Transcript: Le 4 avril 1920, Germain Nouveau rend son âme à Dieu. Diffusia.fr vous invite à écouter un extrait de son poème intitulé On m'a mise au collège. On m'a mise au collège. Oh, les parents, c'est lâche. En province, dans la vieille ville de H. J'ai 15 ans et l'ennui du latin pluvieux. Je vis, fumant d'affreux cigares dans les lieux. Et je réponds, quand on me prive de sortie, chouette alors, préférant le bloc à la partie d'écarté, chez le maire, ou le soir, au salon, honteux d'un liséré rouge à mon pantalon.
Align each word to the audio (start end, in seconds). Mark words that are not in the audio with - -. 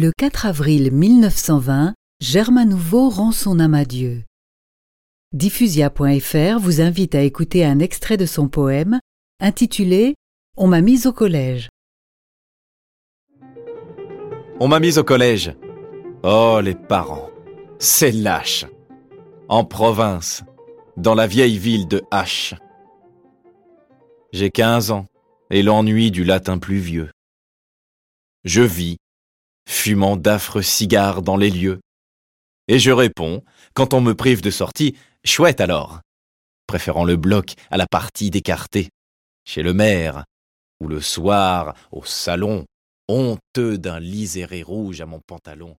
Le 0.00 0.12
4 0.16 0.46
avril 0.46 0.92
1920, 0.92 1.92
Germain 2.20 2.66
Nouveau 2.66 3.08
rend 3.08 3.32
son 3.32 3.58
âme 3.58 3.74
à 3.74 3.84
Dieu. 3.84 4.22
Diffusia.fr 5.32 6.60
vous 6.60 6.80
invite 6.80 7.16
à 7.16 7.22
écouter 7.22 7.64
un 7.64 7.80
extrait 7.80 8.16
de 8.16 8.24
son 8.24 8.48
poème 8.48 9.00
intitulé 9.40 10.14
On 10.56 10.68
m'a 10.68 10.82
mise 10.82 11.08
au 11.08 11.12
collège. 11.12 11.68
On 14.60 14.68
m'a 14.68 14.78
mise 14.78 14.98
au 14.98 15.02
collège. 15.02 15.52
Oh, 16.22 16.60
les 16.62 16.76
parents, 16.76 17.30
c'est 17.80 18.12
lâche. 18.12 18.66
En 19.48 19.64
province, 19.64 20.44
dans 20.96 21.16
la 21.16 21.26
vieille 21.26 21.58
ville 21.58 21.88
de 21.88 22.04
H. 22.12 22.56
J'ai 24.32 24.52
15 24.52 24.92
ans 24.92 25.06
et 25.50 25.64
l'ennui 25.64 26.12
du 26.12 26.22
latin 26.22 26.58
pluvieux. 26.58 27.10
Je 28.44 28.62
vis, 28.62 28.98
fumant 29.68 30.16
d'affreux 30.16 30.62
cigares 30.62 31.20
dans 31.22 31.36
les 31.36 31.50
lieux. 31.50 31.80
Et 32.68 32.78
je 32.78 32.90
réponds, 32.90 33.44
quand 33.74 33.92
on 33.92 34.00
me 34.00 34.14
prive 34.14 34.40
de 34.40 34.50
sortie, 34.50 34.96
chouette 35.24 35.60
alors, 35.60 36.00
préférant 36.66 37.04
le 37.04 37.16
bloc 37.16 37.52
à 37.70 37.76
la 37.76 37.86
partie 37.86 38.30
d'écarté, 38.30 38.88
chez 39.44 39.62
le 39.62 39.74
maire, 39.74 40.24
ou 40.80 40.88
le 40.88 41.02
soir, 41.02 41.74
au 41.92 42.02
salon, 42.04 42.64
honteux 43.08 43.76
d'un 43.76 44.00
liséré 44.00 44.62
rouge 44.62 45.02
à 45.02 45.06
mon 45.06 45.20
pantalon. 45.20 45.76